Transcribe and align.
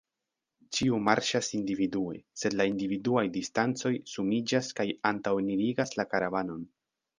Ĉiu 0.77 0.95
marŝas 1.09 1.49
individue, 1.57 2.15
sed 2.45 2.57
la 2.61 2.67
individuaj 2.71 3.23
distancoj 3.37 3.93
sumiĝas 4.15 4.73
kaj 4.83 4.89
antaŭenirigas 5.13 5.97
la 6.01 6.11
karavanon. 6.17 6.69